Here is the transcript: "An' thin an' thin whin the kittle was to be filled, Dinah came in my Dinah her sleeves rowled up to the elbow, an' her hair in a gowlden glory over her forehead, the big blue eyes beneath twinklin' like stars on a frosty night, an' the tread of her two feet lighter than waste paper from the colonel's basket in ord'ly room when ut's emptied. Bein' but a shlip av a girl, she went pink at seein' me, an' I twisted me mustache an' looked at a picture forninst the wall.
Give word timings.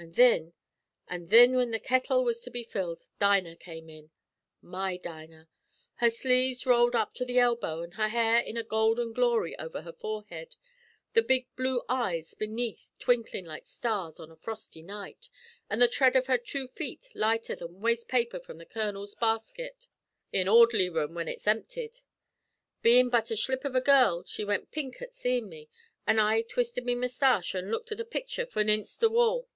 "An' 0.00 0.12
thin 0.12 0.52
an' 1.08 1.26
thin 1.26 1.54
whin 1.56 1.72
the 1.72 1.80
kittle 1.80 2.22
was 2.22 2.40
to 2.42 2.52
be 2.52 2.62
filled, 2.62 3.02
Dinah 3.18 3.56
came 3.56 3.90
in 3.90 4.12
my 4.62 4.96
Dinah 4.96 5.48
her 5.96 6.08
sleeves 6.08 6.64
rowled 6.64 6.94
up 6.94 7.14
to 7.14 7.24
the 7.24 7.40
elbow, 7.40 7.82
an' 7.82 7.90
her 7.90 8.06
hair 8.06 8.38
in 8.38 8.56
a 8.56 8.62
gowlden 8.62 9.12
glory 9.12 9.58
over 9.58 9.82
her 9.82 9.92
forehead, 9.92 10.54
the 11.14 11.22
big 11.22 11.48
blue 11.56 11.82
eyes 11.88 12.34
beneath 12.34 12.90
twinklin' 13.00 13.44
like 13.44 13.66
stars 13.66 14.20
on 14.20 14.30
a 14.30 14.36
frosty 14.36 14.82
night, 14.84 15.28
an' 15.68 15.80
the 15.80 15.88
tread 15.88 16.14
of 16.14 16.26
her 16.26 16.38
two 16.38 16.68
feet 16.68 17.08
lighter 17.16 17.56
than 17.56 17.80
waste 17.80 18.06
paper 18.06 18.38
from 18.38 18.58
the 18.58 18.66
colonel's 18.66 19.16
basket 19.16 19.88
in 20.32 20.46
ord'ly 20.46 20.88
room 20.88 21.12
when 21.16 21.28
ut's 21.28 21.48
emptied. 21.48 22.02
Bein' 22.82 23.08
but 23.10 23.32
a 23.32 23.34
shlip 23.34 23.64
av 23.64 23.74
a 23.74 23.80
girl, 23.80 24.22
she 24.22 24.44
went 24.44 24.70
pink 24.70 25.02
at 25.02 25.12
seein' 25.12 25.48
me, 25.48 25.68
an' 26.06 26.20
I 26.20 26.42
twisted 26.42 26.84
me 26.84 26.94
mustache 26.94 27.52
an' 27.52 27.72
looked 27.72 27.90
at 27.90 27.98
a 27.98 28.04
picture 28.04 28.46
forninst 28.46 29.00
the 29.00 29.10
wall. 29.10 29.48